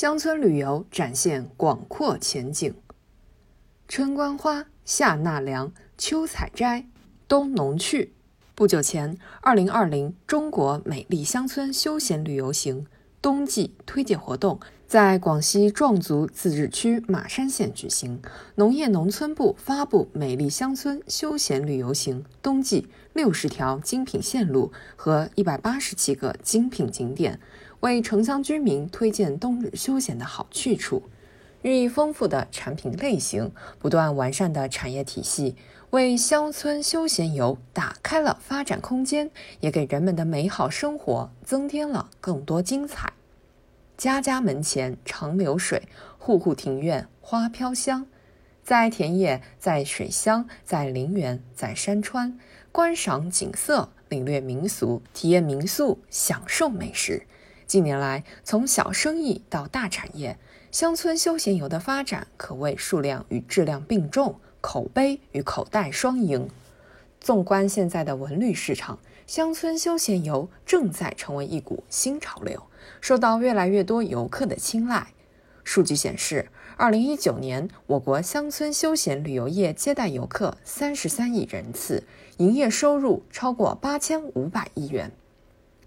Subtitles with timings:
[0.00, 2.74] 乡村旅游展现广阔前景。
[3.86, 6.86] 春观花，夏纳凉，秋采摘，
[7.28, 8.14] 冬农趣。
[8.54, 12.86] 不久前，二零二零中国美丽乡村休闲旅游行
[13.20, 18.22] 冬季推介活动在广西壮族自治区马山县举行。
[18.54, 27.38] 农业农村部发布美丽乡村休闲旅游行冬季六十条精品线路和一百八十七个精品景点，
[27.80, 31.02] 为城乡居民推荐冬日休闲的好去处。
[31.62, 35.56] 日益丰富的产品类型，不断完善的产业体系。
[35.90, 43.12] 为乡村休闲游打开了发展空间，也给人们的美好生活增添了更多精彩。
[43.96, 45.82] 家家门前长流水，
[46.18, 48.06] 户户庭院花飘香。
[48.62, 52.38] 在田野，在水乡，在陵园，在山川，
[52.70, 57.26] 观赏景色，领略民俗，体验民宿，享受美食。
[57.70, 60.36] 近年来，从小生意到大产业，
[60.72, 64.40] 乡村休闲游的发展可谓数量与质量并重。
[64.60, 66.50] 口碑与口袋双赢。
[67.20, 72.60] 纵观现在的文旅市场，乡村休闲游正在成为一股新潮流，
[73.00, 75.06] 受到越来越多游客的青睐。
[75.62, 82.02] 数据显示，二零一九年我国乡村休闲旅游业接待游客三十三亿人次，
[82.38, 85.12] 营业收入超过八千五百亿元。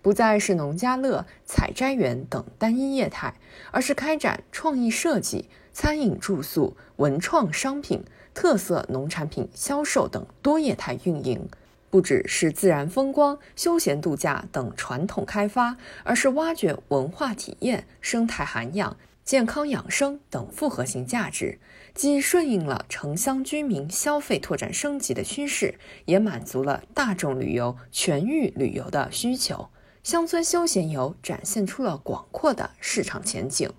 [0.04, 3.34] 不再是农家乐、采摘园等单一业态，
[3.72, 8.04] 而是开展创意设计、餐饮住宿、文创商品。
[8.36, 11.48] 特色农产品销售等多业态运营，
[11.92, 21.60] 不只是自然风光、休闲度假等传统开发，而是挖掘文化体验、生态涵养、健康养生等复合型价值，
[21.94, 29.70] 既顺应了城乡居民消费拓展升级的趋势，也满足了大众旅游、全域旅游的需求。
[30.04, 33.72] 乡村休闲游展现出了广阔的市场前景。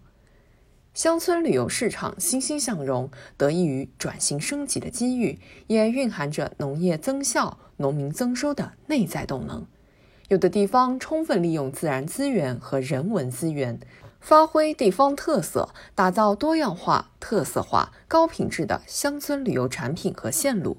[0.95, 9.67] 乡村旅游市场欣欣向荣，得益于转型升级的机遇，也蕴含着农业增效、农民增收的内在动能。
[10.29, 13.79] 有的地方充分利用自然资源和人文资源，
[14.19, 20.79] 发挥地方特色，打造多样化、特色化、高品质的乡村旅游产品和线路；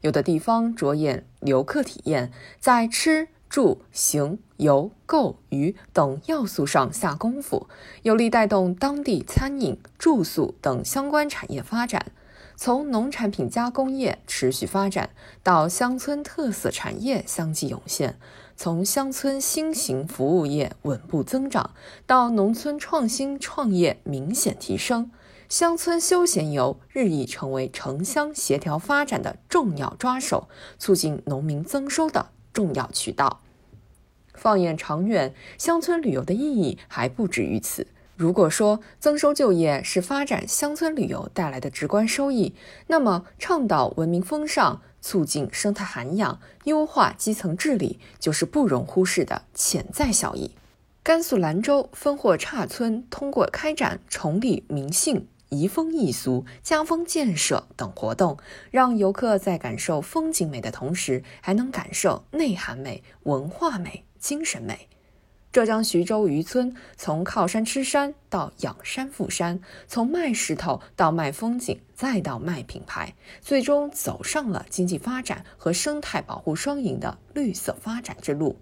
[0.00, 3.28] 有的地方着眼游客体验，在吃。
[3.48, 7.68] 住、行、游、购、娱等要素上下功夫，
[8.02, 12.12] 有力带动当地餐饮、住宿等相关产业发展。
[12.58, 15.10] 从农产品加工业持续发展，
[15.42, 18.12] 到乡村特色产业相继涌现；
[18.56, 21.72] 从乡村新型服务业稳步增长，
[22.06, 25.10] 到农村创新创业明显提升，
[25.50, 32.30] 乡村休闲游日益成为城乡协调发展的重要抓手，促进农民增收的。
[32.56, 33.42] 重要渠道。
[34.32, 37.86] 放眼长远，乡村旅游的意义还不止于此。
[38.16, 42.54] 如果说增收就业是发展乡村旅游带来的直观收益，
[42.86, 50.52] 那么倡导文明风尚、促进生态涵养、优化基层治理，就是不容忽视的潜在效益。
[51.02, 55.28] 甘肃兰州分货岔村通过开展崇礼民信。
[55.48, 58.38] 移风易俗、家风建设等活动，
[58.70, 64.88] 让游客在感受风景美的同时，还能感受内涵美、文化美、精神美。
[65.52, 69.58] 浙江徐州渔村从靠山吃山到养山富山，
[69.88, 78.56] 从卖石头到卖风景，再到卖品牌，最终走上了经济发展和生态保护双赢的绿色发展之路。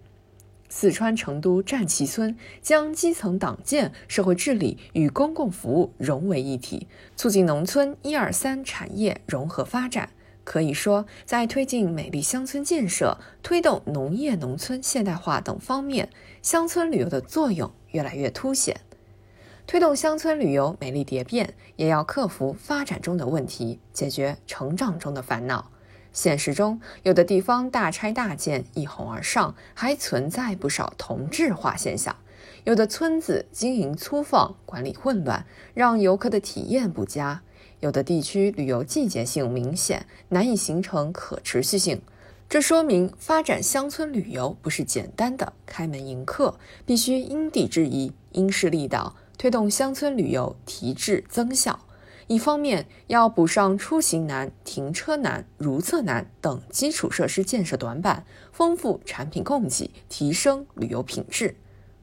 [0.77, 10.11] 四川成都战旗村将基层党建、社会治理与公共服务融为一体，促进农村一二三产业融合发展。
[10.43, 16.09] 可以说，在推进美丽乡村建设、推动农业农村现代化等方面，
[16.43, 18.81] 乡村旅游的作用越来越凸显。
[19.69, 25.71] 推动乡村旅游美丽蝶变，也要克服发展中的问题，解决成长中的烦恼。
[26.15, 32.15] 现实中，有的地方大拆大建一哄而上，还存在不少同质化现象；
[32.65, 37.41] 有的村子经营粗放，管理混乱，让游客的体验不佳；
[37.81, 42.01] 有的地区旅游季节性明显，难以形成可持续性。
[42.49, 46.57] 这说明发展乡村旅游不是简单的开门迎客，
[46.87, 51.81] 必须因地制宜、因势利导，推动乡村旅游提质增效。
[52.27, 61.55] 一方面要补上出行难、停车难、如厕难等基础设施建设短板，丰富产品供给，提升旅游品质；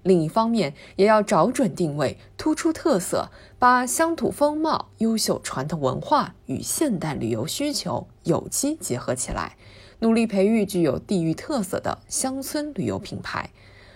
[0.04, 9.58] 另一方面也要找准定位，突出特色，把乡土风貌、优秀传统文化与现代旅游需求有机结合起来，
[10.00, 13.50] 努力培育具有地域特色的乡村旅游品牌。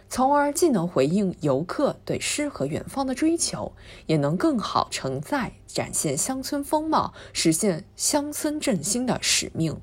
[0.10, 3.74] 从而既能回应游客对诗和远方的追求，
[4.06, 9.80] 也能更好承载展现乡村风貌、实现乡村振兴的使命。